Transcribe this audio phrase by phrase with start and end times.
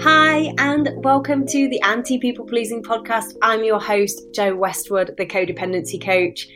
[0.00, 3.34] Hi, and welcome to the Anti People Pleasing podcast.
[3.42, 6.46] I'm your host, Jo Westwood, the codependency coach.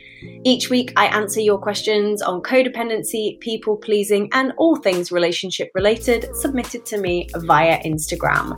[0.45, 6.33] Each week, I answer your questions on codependency, people pleasing, and all things relationship related
[6.37, 8.57] submitted to me via Instagram.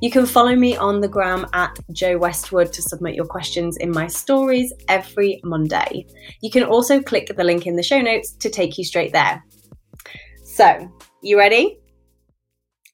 [0.00, 3.90] You can follow me on the gram at Jo Westwood to submit your questions in
[3.90, 6.06] my stories every Monday.
[6.40, 9.44] You can also click the link in the show notes to take you straight there.
[10.44, 10.90] So,
[11.20, 11.77] you ready?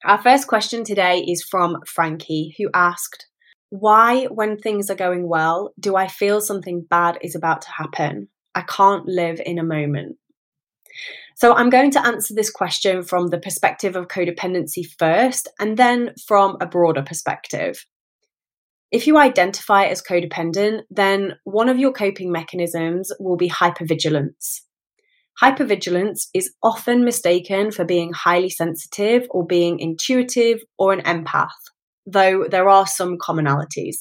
[0.05, 3.27] Our first question today is from Frankie, who asked,
[3.71, 8.29] Why, when things are going well, do I feel something bad is about to happen?
[8.55, 10.17] I can't live in a moment.
[11.37, 16.13] So I'm going to answer this question from the perspective of codependency first, and then
[16.27, 17.87] from a broader perspective.
[18.93, 24.61] If you identify as codependent, then one of your coping mechanisms will be hypervigilance.
[25.43, 31.49] Hypervigilance is often mistaken for being highly sensitive or being intuitive or an empath,
[32.07, 33.97] though there are some commonalities.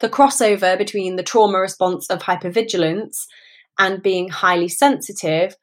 [0.00, 3.24] The crossover between the trauma response of hypervigilance
[3.78, 5.56] and being highly sensitive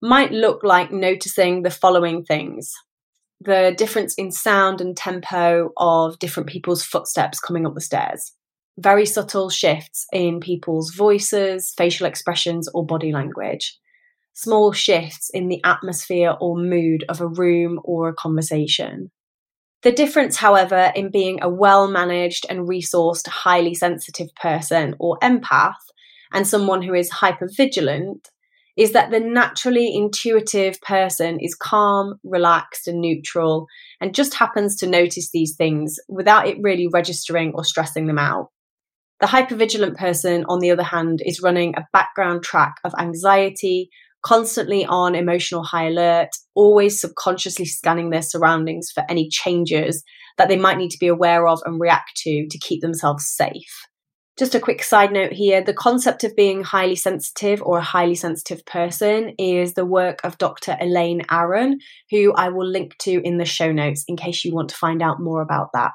[0.00, 2.72] might look like noticing the following things.
[3.40, 8.32] The difference in sound and tempo of different people's footsteps coming up the stairs,
[8.78, 13.78] very subtle shifts in people's voices, facial expressions, or body language,
[14.34, 19.10] small shifts in the atmosphere or mood of a room or a conversation.
[19.82, 25.74] The difference, however, in being a well managed and resourced, highly sensitive person or empath
[26.32, 28.28] and someone who is hypervigilant
[28.76, 33.66] is that the naturally intuitive person is calm, relaxed, and neutral,
[34.00, 38.48] and just happens to notice these things without it really registering or stressing them out.
[39.20, 43.90] The hypervigilant person, on the other hand, is running a background track of anxiety,
[44.22, 50.04] constantly on emotional high alert, always subconsciously scanning their surroundings for any changes
[50.38, 53.86] that they might need to be aware of and react to to keep themselves safe.
[54.38, 58.14] Just a quick side note here the concept of being highly sensitive or a highly
[58.14, 60.76] sensitive person is the work of Dr.
[60.80, 61.78] Elaine Aron,
[62.10, 65.02] who I will link to in the show notes in case you want to find
[65.02, 65.92] out more about that.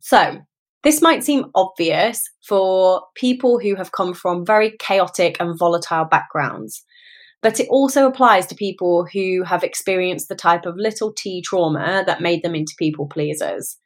[0.00, 0.38] So,
[0.84, 6.84] this might seem obvious for people who have come from very chaotic and volatile backgrounds,
[7.42, 12.02] but it also applies to people who have experienced the type of little t trauma
[12.06, 13.78] that made them into people pleasers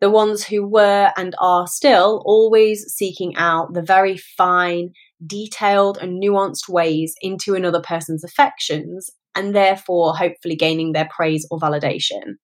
[0.00, 4.92] the ones who were and are still always seeking out the very fine,
[5.24, 11.58] detailed, and nuanced ways into another person's affections, and therefore hopefully gaining their praise or
[11.60, 12.36] validation.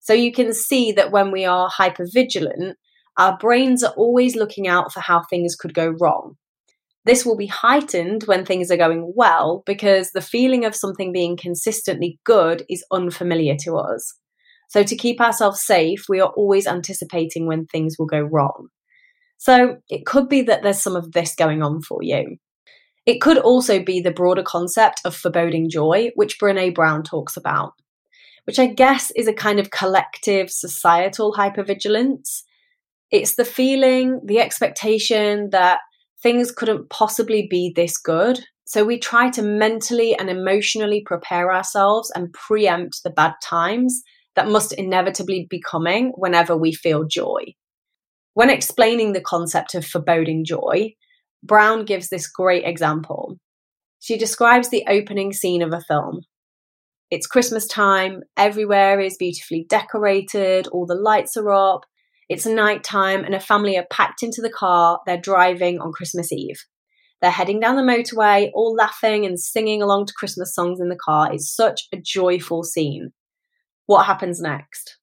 [0.00, 2.74] So you can see that when we are hypervigilant,
[3.18, 6.36] our brains are always looking out for how things could go wrong.
[7.06, 11.36] This will be heightened when things are going well because the feeling of something being
[11.36, 14.18] consistently good is unfamiliar to us.
[14.68, 18.68] So, to keep ourselves safe, we are always anticipating when things will go wrong.
[19.38, 22.38] So, it could be that there's some of this going on for you.
[23.06, 27.74] It could also be the broader concept of foreboding joy, which Brene Brown talks about,
[28.46, 32.42] which I guess is a kind of collective societal hypervigilance.
[33.12, 35.78] It's the feeling, the expectation that
[36.26, 38.40] things couldn't possibly be this good.
[38.64, 44.02] So we try to mentally and emotionally prepare ourselves and preempt the bad times
[44.34, 47.54] that must inevitably be coming whenever we feel joy.
[48.34, 50.94] When explaining the concept of foreboding joy,
[51.44, 53.36] Brown gives this great example.
[54.00, 56.22] She describes the opening scene of a film.
[57.08, 61.82] It's Christmas time, everywhere is beautifully decorated, all the lights are up,
[62.28, 66.32] it's night time, and a family are packed into the car, they're driving on Christmas
[66.32, 66.64] Eve.
[67.22, 70.98] They're heading down the motorway, all laughing and singing along to Christmas songs in the
[71.02, 71.32] car.
[71.32, 73.12] It's such a joyful scene
[73.86, 74.98] what happens next?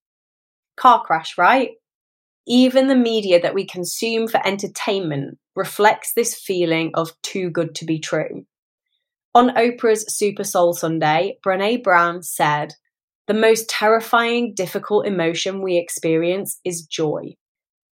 [0.75, 1.71] Car crash, right?
[2.45, 7.85] Even the media that we consume for entertainment reflects this feeling of too good to
[7.85, 8.45] be true.
[9.33, 12.73] On Oprah's Super Soul Sunday, Brene Brown said,
[13.27, 17.35] The most terrifying, difficult emotion we experience is joy.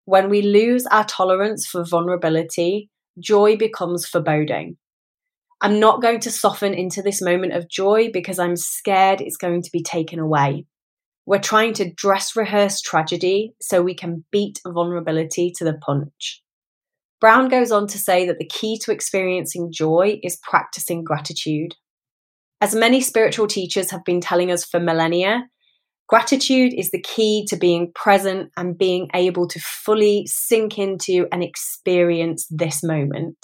[0.04, 4.76] When we lose our tolerance for vulnerability, joy becomes foreboding.
[5.62, 9.62] I'm not going to soften into this moment of joy because I'm scared it's going
[9.62, 10.66] to be taken away.
[11.26, 16.42] We're trying to dress rehearse tragedy so we can beat vulnerability to the punch.
[17.22, 21.76] Brown goes on to say that the key to experiencing joy is practicing gratitude.
[22.62, 25.48] As many spiritual teachers have been telling us for millennia,
[26.08, 31.44] gratitude is the key to being present and being able to fully sink into and
[31.44, 33.38] experience this moment.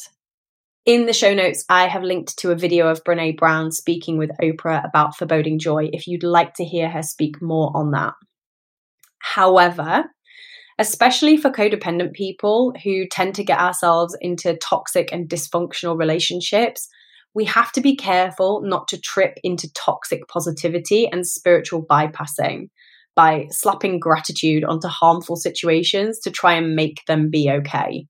[0.86, 4.30] In the show notes, I have linked to a video of Brene Brown speaking with
[4.40, 8.14] Oprah about foreboding joy if you'd like to hear her speak more on that.
[9.18, 10.06] However,
[10.78, 16.88] especially for codependent people who tend to get ourselves into toxic and dysfunctional relationships,
[17.34, 22.70] we have to be careful not to trip into toxic positivity and spiritual bypassing
[23.16, 28.06] by slapping gratitude onto harmful situations to try and make them be okay.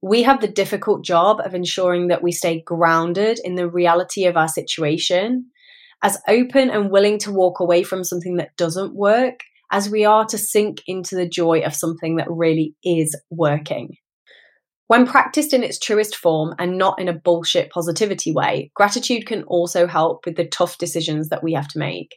[0.00, 4.36] We have the difficult job of ensuring that we stay grounded in the reality of
[4.36, 5.46] our situation,
[6.02, 9.40] as open and willing to walk away from something that doesn't work
[9.70, 13.96] as we are to sink into the joy of something that really is working.
[14.92, 19.42] When practiced in its truest form and not in a bullshit positivity way, gratitude can
[19.44, 22.16] also help with the tough decisions that we have to make.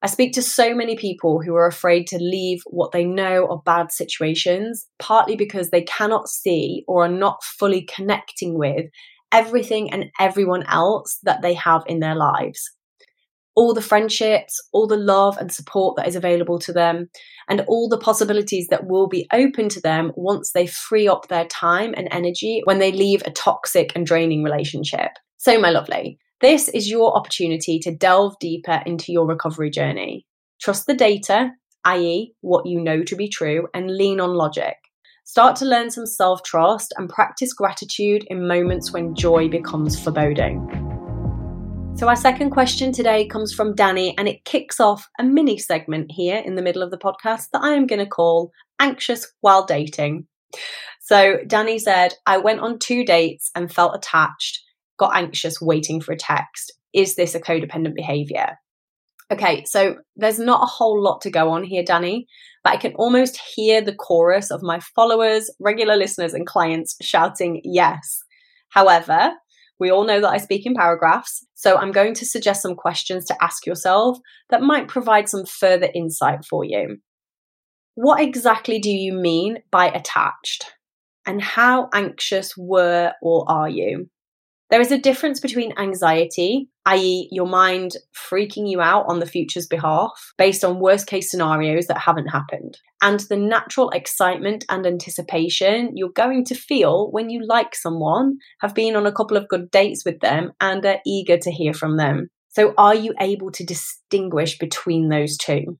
[0.00, 3.60] I speak to so many people who are afraid to leave what they know are
[3.66, 8.86] bad situations, partly because they cannot see or are not fully connecting with
[9.30, 12.70] everything and everyone else that they have in their lives
[13.54, 17.08] all the friendships, all the love and support that is available to them,
[17.48, 21.46] and all the possibilities that will be open to them once they free up their
[21.46, 25.10] time and energy when they leave a toxic and draining relationship.
[25.38, 30.26] So, my lovely, this is your opportunity to delve deeper into your recovery journey.
[30.60, 31.50] Trust the data,
[31.84, 34.76] i.e., what you know to be true, and lean on logic.
[35.24, 40.91] Start to learn some self trust and practice gratitude in moments when joy becomes foreboding.
[41.94, 46.10] So, our second question today comes from Danny, and it kicks off a mini segment
[46.10, 48.50] here in the middle of the podcast that I am going to call
[48.80, 50.26] Anxious While Dating.
[51.00, 54.60] So, Danny said, I went on two dates and felt attached,
[54.98, 56.72] got anxious waiting for a text.
[56.92, 58.56] Is this a codependent behavior?
[59.30, 62.26] Okay, so there's not a whole lot to go on here, Danny,
[62.64, 67.60] but I can almost hear the chorus of my followers, regular listeners, and clients shouting
[67.64, 68.22] yes.
[68.70, 69.32] However,
[69.78, 73.24] we all know that I speak in paragraphs, so I'm going to suggest some questions
[73.26, 74.18] to ask yourself
[74.50, 76.96] that might provide some further insight for you.
[77.94, 80.72] What exactly do you mean by attached?
[81.24, 84.10] And how anxious were or are you?
[84.72, 89.66] There is a difference between anxiety, i.e., your mind freaking you out on the future's
[89.66, 95.90] behalf based on worst case scenarios that haven't happened, and the natural excitement and anticipation
[95.94, 99.70] you're going to feel when you like someone, have been on a couple of good
[99.70, 102.28] dates with them, and are eager to hear from them.
[102.48, 105.78] So, are you able to distinguish between those two?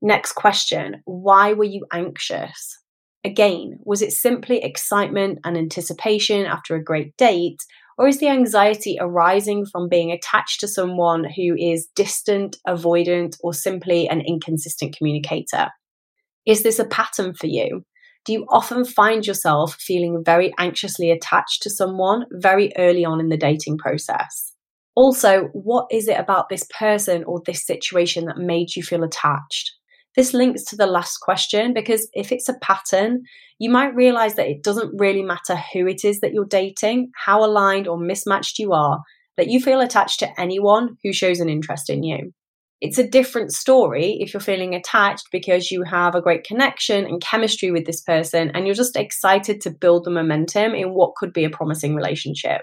[0.00, 2.78] Next question Why were you anxious?
[3.24, 7.58] Again, was it simply excitement and anticipation after a great date,
[7.98, 13.54] or is the anxiety arising from being attached to someone who is distant, avoidant, or
[13.54, 15.70] simply an inconsistent communicator?
[16.46, 17.82] Is this a pattern for you?
[18.26, 23.28] Do you often find yourself feeling very anxiously attached to someone very early on in
[23.28, 24.52] the dating process?
[24.96, 29.75] Also, what is it about this person or this situation that made you feel attached?
[30.16, 33.22] This links to the last question because if it's a pattern,
[33.58, 37.44] you might realize that it doesn't really matter who it is that you're dating, how
[37.44, 39.02] aligned or mismatched you are,
[39.36, 42.32] that you feel attached to anyone who shows an interest in you.
[42.80, 47.20] It's a different story if you're feeling attached because you have a great connection and
[47.22, 51.32] chemistry with this person and you're just excited to build the momentum in what could
[51.32, 52.62] be a promising relationship.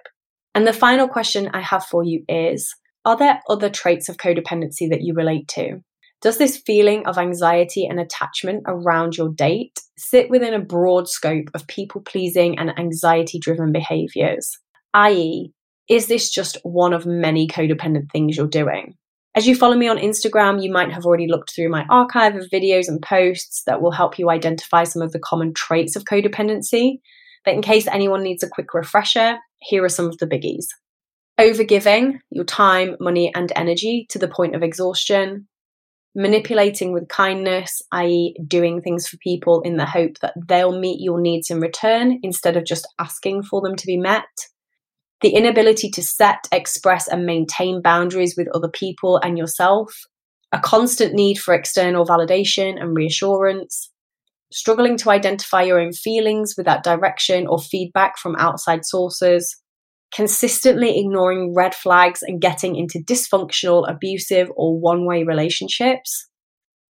[0.56, 2.76] And the final question I have for you is
[3.06, 5.82] Are there other traits of codependency that you relate to?
[6.24, 11.50] Does this feeling of anxiety and attachment around your date sit within a broad scope
[11.54, 14.58] of people pleasing and anxiety driven behaviors?
[14.94, 15.52] I.e.,
[15.90, 18.96] is this just one of many codependent things you're doing?
[19.36, 22.50] As you follow me on Instagram, you might have already looked through my archive of
[22.50, 27.00] videos and posts that will help you identify some of the common traits of codependency.
[27.44, 30.68] But in case anyone needs a quick refresher, here are some of the biggies.
[31.38, 35.50] Overgiving your time, money, and energy to the point of exhaustion,
[36.16, 41.20] manipulating with kindness, i.e., doing things for people in the hope that they'll meet your
[41.20, 44.26] needs in return instead of just asking for them to be met.
[45.22, 49.94] The inability to set, express, and maintain boundaries with other people and yourself.
[50.52, 53.90] A constant need for external validation and reassurance.
[54.52, 59.63] Struggling to identify your own feelings without direction or feedback from outside sources
[60.14, 66.28] consistently ignoring red flags and getting into dysfunctional, abusive, or one way relationships.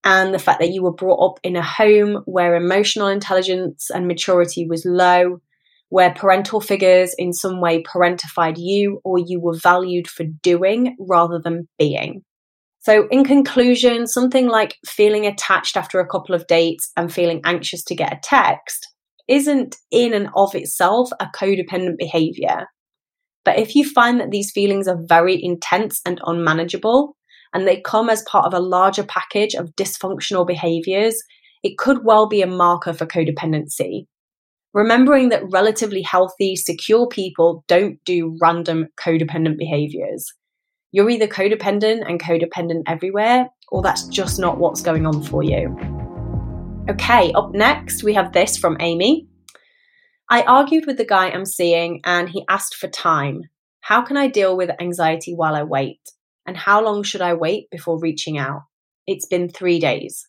[0.03, 4.07] And the fact that you were brought up in a home where emotional intelligence and
[4.07, 5.41] maturity was low,
[5.89, 11.39] where parental figures in some way parentified you, or you were valued for doing rather
[11.43, 12.23] than being.
[12.81, 17.83] So, in conclusion, something like feeling attached after a couple of dates and feeling anxious
[17.85, 18.87] to get a text
[19.27, 22.67] isn't in and of itself a codependent behavior.
[23.49, 27.17] But if you find that these feelings are very intense and unmanageable,
[27.51, 31.19] and they come as part of a larger package of dysfunctional behaviors,
[31.63, 34.05] it could well be a marker for codependency.
[34.75, 40.31] Remembering that relatively healthy, secure people don't do random codependent behaviors.
[40.91, 45.75] You're either codependent and codependent everywhere, or that's just not what's going on for you.
[46.87, 49.27] Okay, up next, we have this from Amy.
[50.31, 53.43] I argued with the guy I'm seeing and he asked for time.
[53.81, 56.01] How can I deal with anxiety while I wait?
[56.45, 58.61] And how long should I wait before reaching out?
[59.07, 60.27] It's been three days.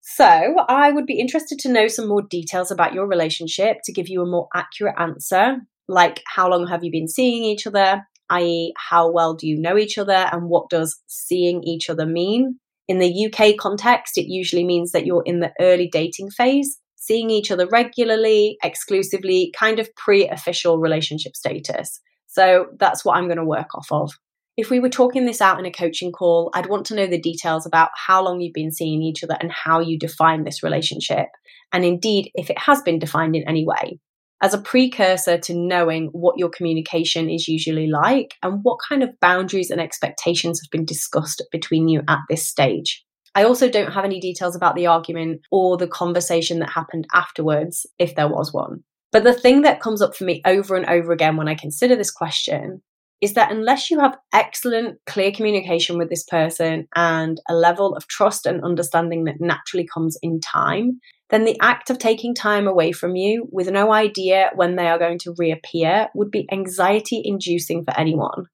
[0.00, 4.08] So, I would be interested to know some more details about your relationship to give
[4.08, 8.72] you a more accurate answer, like how long have you been seeing each other, i.e.,
[8.76, 12.58] how well do you know each other, and what does seeing each other mean?
[12.88, 16.79] In the UK context, it usually means that you're in the early dating phase,
[17.10, 22.00] seeing each other regularly, exclusively, kind of pre official relationship status.
[22.26, 24.12] So, that's what I'm going to work off of
[24.60, 27.20] if we were talking this out in a coaching call, I'd want to know the
[27.20, 31.28] details about how long you've been seeing each other and how you define this relationship.
[31.72, 33.98] And indeed, if it has been defined in any way,
[34.42, 39.18] as a precursor to knowing what your communication is usually like and what kind of
[39.20, 43.04] boundaries and expectations have been discussed between you at this stage.
[43.34, 47.86] I also don't have any details about the argument or the conversation that happened afterwards,
[47.98, 48.82] if there was one.
[49.12, 51.96] But the thing that comes up for me over and over again when I consider
[51.96, 52.82] this question
[53.20, 58.08] is that unless you have excellent, clear communication with this person and a level of
[58.08, 62.92] trust and understanding that naturally comes in time, then the act of taking time away
[62.92, 67.84] from you with no idea when they are going to reappear would be anxiety inducing
[67.84, 68.46] for anyone.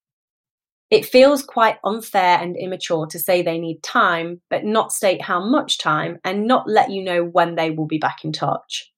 [0.90, 5.44] It feels quite unfair and immature to say they need time, but not state how
[5.44, 8.92] much time and not let you know when they will be back in touch.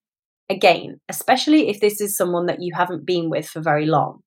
[0.50, 4.20] Again, especially if this is someone that you haven't been with for very long.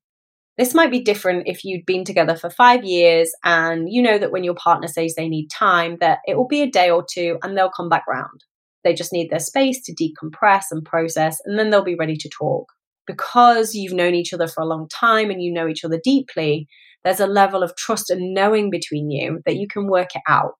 [0.57, 4.31] This might be different if you'd been together for five years and you know that
[4.31, 7.37] when your partner says they need time, that it will be a day or two
[7.41, 8.43] and they'll come back round.
[8.83, 12.29] They just need their space to decompress and process, and then they'll be ready to
[12.29, 12.67] talk.
[13.07, 16.67] Because you've known each other for a long time and you know each other deeply,
[17.03, 20.53] there's a level of trust and knowing between you that you can work it out.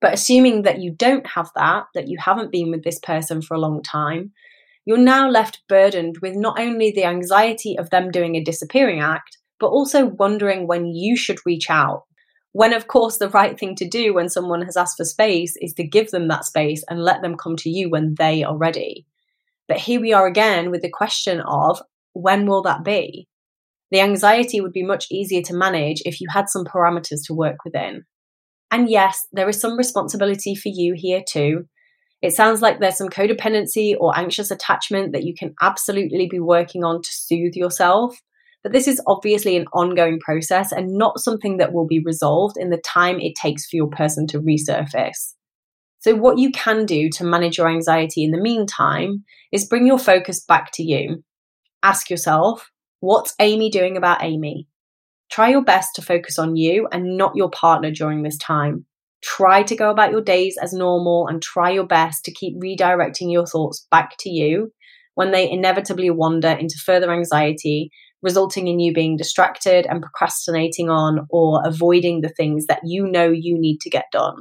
[0.00, 3.54] But assuming that you don't have that, that you haven't been with this person for
[3.54, 4.32] a long time,
[4.86, 9.36] you're now left burdened with not only the anxiety of them doing a disappearing act,
[9.58, 12.04] but also wondering when you should reach out.
[12.52, 15.74] When, of course, the right thing to do when someone has asked for space is
[15.74, 19.06] to give them that space and let them come to you when they are ready.
[19.68, 21.80] But here we are again with the question of
[22.12, 23.28] when will that be?
[23.90, 27.64] The anxiety would be much easier to manage if you had some parameters to work
[27.64, 28.04] within.
[28.70, 31.64] And yes, there is some responsibility for you here too,
[32.22, 36.84] it sounds like there's some codependency or anxious attachment that you can absolutely be working
[36.84, 38.20] on to soothe yourself.
[38.62, 42.68] But this is obviously an ongoing process and not something that will be resolved in
[42.68, 45.34] the time it takes for your person to resurface.
[46.00, 49.98] So, what you can do to manage your anxiety in the meantime is bring your
[49.98, 51.24] focus back to you.
[51.82, 52.70] Ask yourself,
[53.00, 54.68] what's Amy doing about Amy?
[55.30, 58.86] Try your best to focus on you and not your partner during this time.
[59.22, 63.30] Try to go about your days as normal and try your best to keep redirecting
[63.30, 64.72] your thoughts back to you
[65.14, 67.90] when they inevitably wander into further anxiety,
[68.22, 73.30] resulting in you being distracted and procrastinating on or avoiding the things that you know
[73.30, 74.36] you need to get done.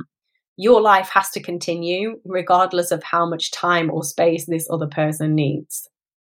[0.55, 5.35] Your life has to continue regardless of how much time or space this other person
[5.35, 5.87] needs.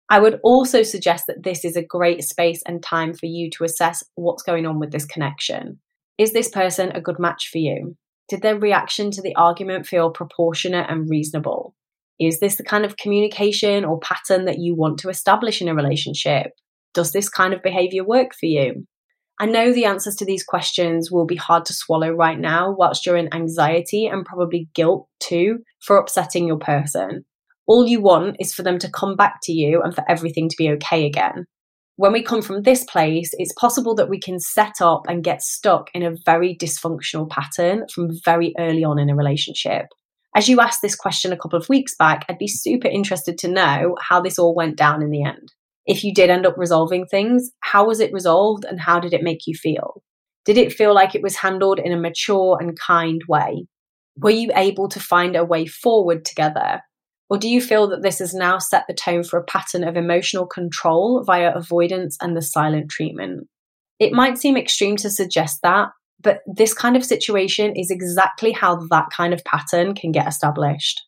[0.08, 3.64] I would also suggest that this is a great space and time for you to
[3.64, 5.80] assess what's going on with this connection.
[6.16, 7.96] Is this person a good match for you?
[8.28, 11.74] Did their reaction to the argument feel proportionate and reasonable?
[12.18, 15.74] Is this the kind of communication or pattern that you want to establish in a
[15.74, 16.52] relationship?
[16.94, 18.86] Does this kind of behavior work for you?
[19.38, 23.04] I know the answers to these questions will be hard to swallow right now, whilst
[23.04, 27.26] you're in anxiety and probably guilt too for upsetting your person.
[27.66, 30.56] All you want is for them to come back to you and for everything to
[30.56, 31.46] be okay again
[31.96, 35.42] when we come from this place, it's possible that we can set up and get
[35.42, 39.86] stuck in a very dysfunctional pattern from very early on in a relationship.
[40.34, 43.48] As you asked this question a couple of weeks back, I'd be super interested to
[43.48, 45.52] know how this all went down in the end.
[45.86, 49.22] If you did end up resolving things, how was it resolved and how did it
[49.22, 50.02] make you feel?
[50.44, 53.66] Did it feel like it was handled in a mature and kind way?
[54.18, 56.82] Were you able to find a way forward together?
[57.28, 59.96] Or do you feel that this has now set the tone for a pattern of
[59.96, 63.48] emotional control via avoidance and the silent treatment?
[63.98, 65.88] It might seem extreme to suggest that,
[66.20, 71.02] but this kind of situation is exactly how that kind of pattern can get established.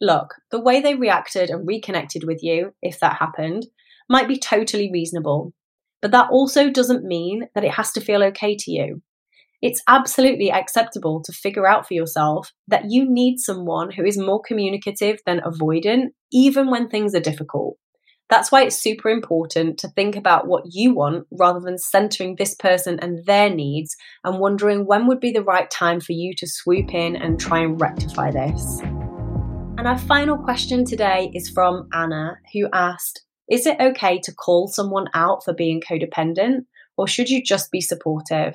[0.00, 3.66] Look, the way they reacted and reconnected with you, if that happened,
[4.08, 5.52] might be totally reasonable,
[6.00, 9.02] but that also doesn't mean that it has to feel okay to you.
[9.62, 14.42] It's absolutely acceptable to figure out for yourself that you need someone who is more
[14.42, 17.76] communicative than avoidant, even when things are difficult.
[18.28, 22.56] That's why it's super important to think about what you want rather than centering this
[22.56, 26.46] person and their needs and wondering when would be the right time for you to
[26.48, 28.80] swoop in and try and rectify this.
[28.80, 34.66] And our final question today is from Anna, who asked Is it okay to call
[34.66, 36.64] someone out for being codependent,
[36.96, 38.54] or should you just be supportive?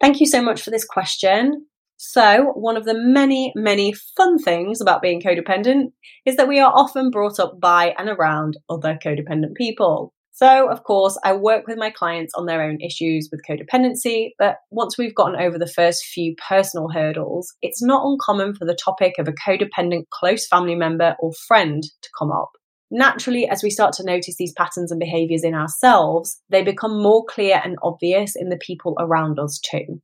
[0.00, 1.66] Thank you so much for this question.
[1.96, 5.86] So, one of the many, many fun things about being codependent
[6.24, 10.12] is that we are often brought up by and around other codependent people.
[10.30, 14.58] So, of course, I work with my clients on their own issues with codependency, but
[14.70, 19.14] once we've gotten over the first few personal hurdles, it's not uncommon for the topic
[19.18, 22.52] of a codependent close family member or friend to come up.
[22.90, 27.24] Naturally, as we start to notice these patterns and behaviors in ourselves, they become more
[27.28, 30.00] clear and obvious in the people around us too.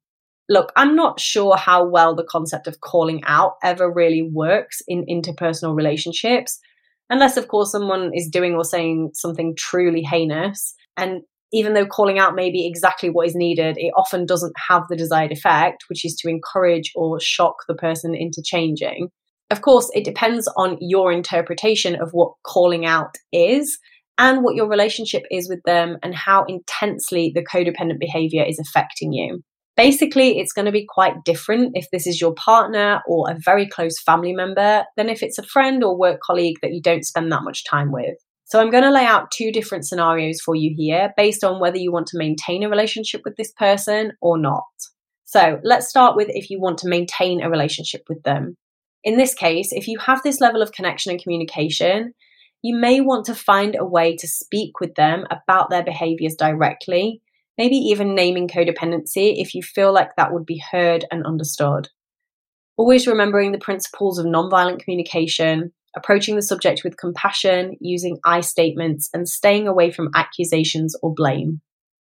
[0.50, 5.06] Look, I'm not sure how well the concept of calling out ever really works in
[5.06, 6.60] interpersonal relationships,
[7.08, 10.74] unless, of course, someone is doing or saying something truly heinous.
[10.98, 11.22] And
[11.54, 14.96] even though calling out may be exactly what is needed, it often doesn't have the
[14.96, 19.08] desired effect, which is to encourage or shock the person into changing.
[19.50, 23.78] Of course, it depends on your interpretation of what calling out is
[24.16, 29.12] and what your relationship is with them and how intensely the codependent behavior is affecting
[29.12, 29.42] you.
[29.76, 33.66] Basically, it's going to be quite different if this is your partner or a very
[33.66, 37.32] close family member than if it's a friend or work colleague that you don't spend
[37.32, 38.14] that much time with.
[38.44, 41.78] So, I'm going to lay out two different scenarios for you here based on whether
[41.78, 44.62] you want to maintain a relationship with this person or not.
[45.24, 48.56] So, let's start with if you want to maintain a relationship with them.
[49.04, 52.14] In this case, if you have this level of connection and communication,
[52.62, 57.20] you may want to find a way to speak with them about their behaviors directly
[57.56, 61.88] maybe even naming codependency if you feel like that would be heard and understood.
[62.76, 69.08] Always remembering the principles of nonviolent communication, approaching the subject with compassion, using I statements,
[69.14, 71.60] and staying away from accusations or blame.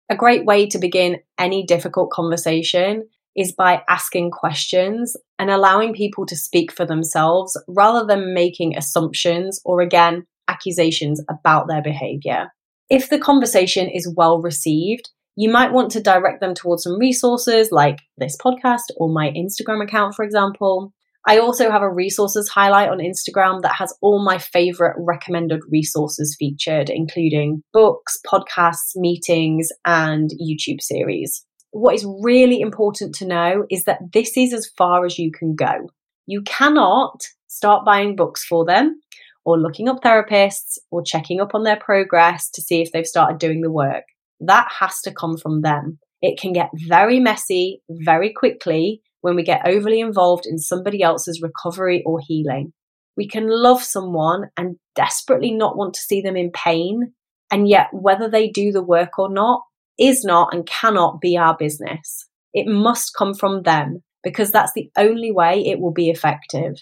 [0.10, 6.26] A great way to begin any difficult conversation is by asking questions and allowing people
[6.26, 12.48] to speak for themselves rather than making assumptions or, again, accusations about their behavior.
[12.90, 17.70] If the conversation is well received, you might want to direct them towards some resources
[17.72, 20.94] like this podcast or my Instagram account, for example.
[21.26, 26.36] I also have a resources highlight on Instagram that has all my favorite recommended resources
[26.38, 31.46] featured, including books, podcasts, meetings, and YouTube series.
[31.74, 35.56] What is really important to know is that this is as far as you can
[35.56, 35.90] go.
[36.26, 39.02] You cannot start buying books for them
[39.44, 43.40] or looking up therapists or checking up on their progress to see if they've started
[43.40, 44.06] doing the work
[44.48, 46.00] that has to come from them.
[46.22, 51.42] It can get very messy very quickly when we get overly involved in somebody else's
[51.42, 52.74] recovery or healing.
[53.16, 57.14] We can love someone and desperately not want to see them in pain,
[57.52, 59.62] and yet whether they do the work or not
[60.00, 62.28] is not and cannot be our business.
[62.54, 66.76] It must come from them because that's the only way it will be effective.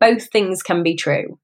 [0.00, 1.38] Both things can be true.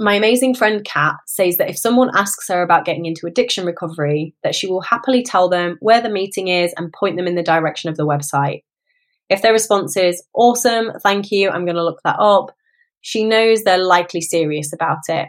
[0.00, 4.34] My amazing friend Kat says that if someone asks her about getting into addiction recovery,
[4.44, 7.42] that she will happily tell them where the meeting is and point them in the
[7.42, 8.62] direction of the website.
[9.28, 12.52] If their response is, awesome, thank you, I'm going to look that up,
[13.00, 15.28] she knows they're likely serious about it.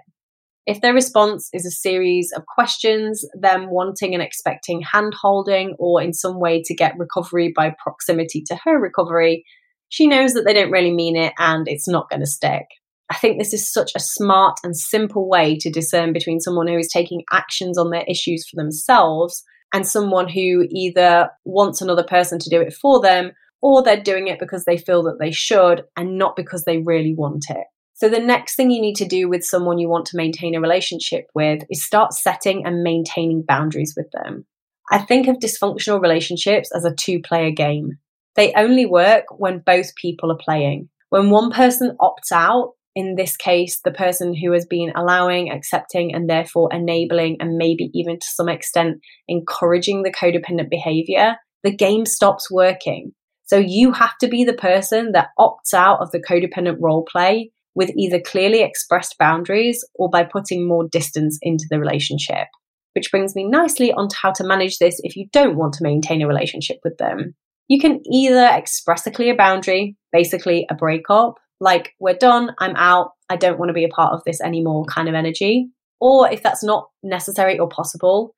[0.65, 6.01] If their response is a series of questions, them wanting and expecting hand holding or
[6.01, 9.45] in some way to get recovery by proximity to her recovery,
[9.89, 12.65] she knows that they don't really mean it and it's not going to stick.
[13.11, 16.77] I think this is such a smart and simple way to discern between someone who
[16.77, 19.43] is taking actions on their issues for themselves
[19.73, 24.27] and someone who either wants another person to do it for them or they're doing
[24.27, 27.65] it because they feel that they should and not because they really want it.
[27.99, 30.61] So, the next thing you need to do with someone you want to maintain a
[30.61, 34.45] relationship with is start setting and maintaining boundaries with them.
[34.89, 37.97] I think of dysfunctional relationships as a two player game.
[38.37, 40.87] They only work when both people are playing.
[41.09, 46.15] When one person opts out, in this case, the person who has been allowing, accepting,
[46.15, 52.05] and therefore enabling, and maybe even to some extent encouraging the codependent behavior, the game
[52.05, 53.11] stops working.
[53.47, 57.51] So you have to be the person that opts out of the codependent role play
[57.75, 62.47] with either clearly expressed boundaries or by putting more distance into the relationship.
[62.95, 66.21] Which brings me nicely onto how to manage this if you don't want to maintain
[66.21, 67.35] a relationship with them.
[67.67, 73.11] You can either express a clear boundary, basically a breakup, like we're done, I'm out,
[73.29, 75.67] I don't want to be a part of this anymore kind of energy.
[76.01, 78.33] Or if that's not necessary or possible,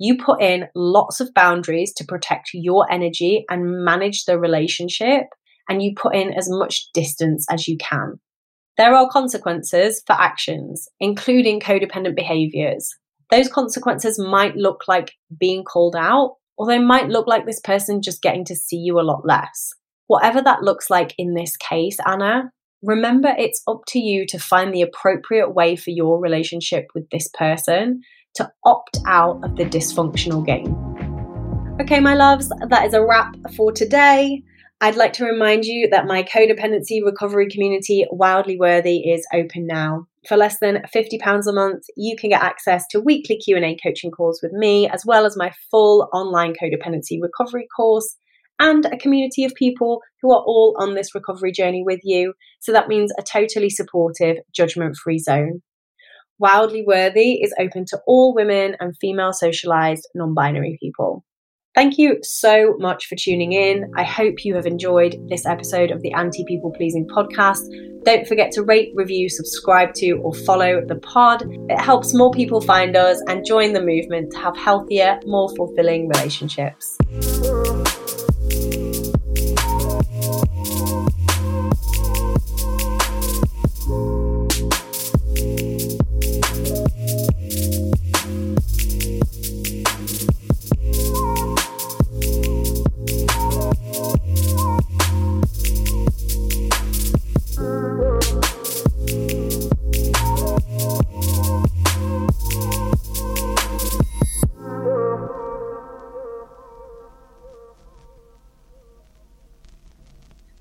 [0.00, 5.24] You put in lots of boundaries to protect your energy and manage the relationship,
[5.68, 8.18] and you put in as much distance as you can.
[8.80, 12.88] There are consequences for actions, including codependent behaviors.
[13.30, 18.00] Those consequences might look like being called out, or they might look like this person
[18.00, 19.74] just getting to see you a lot less.
[20.06, 22.50] Whatever that looks like in this case, Anna,
[22.82, 27.28] remember it's up to you to find the appropriate way for your relationship with this
[27.34, 28.00] person
[28.36, 30.74] to opt out of the dysfunctional game.
[31.82, 34.42] Okay, my loves, that is a wrap for today.
[34.82, 40.06] I'd like to remind you that my codependency recovery community, Wildly Worthy, is open now.
[40.26, 44.40] For less than £50 a month, you can get access to weekly Q&A coaching calls
[44.42, 48.16] with me, as well as my full online codependency recovery course
[48.58, 52.32] and a community of people who are all on this recovery journey with you.
[52.60, 55.60] So that means a totally supportive, judgment free zone.
[56.38, 61.22] Wildly Worthy is open to all women and female socialized non binary people.
[61.74, 63.92] Thank you so much for tuning in.
[63.96, 67.62] I hope you have enjoyed this episode of the Anti People Pleasing podcast.
[68.04, 71.44] Don't forget to rate, review, subscribe to, or follow the pod.
[71.68, 76.08] It helps more people find us and join the movement to have healthier, more fulfilling
[76.08, 76.98] relationships.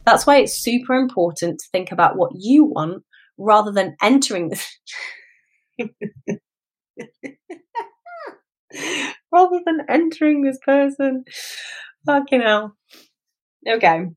[0.10, 3.04] That's why it's super important to think about what you want
[3.38, 4.80] rather than entering this.
[9.32, 11.26] rather than entering this person.
[12.08, 12.76] Fucking hell.
[13.67, 14.08] Okay.